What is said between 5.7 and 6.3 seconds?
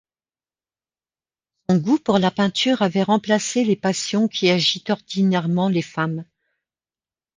femmes.